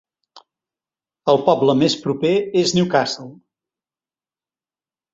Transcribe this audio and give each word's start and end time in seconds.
El 1.35 1.39
poble 1.51 1.77
més 1.83 1.97
proper 2.07 2.33
és 2.65 2.75
Newcastle. 2.81 3.31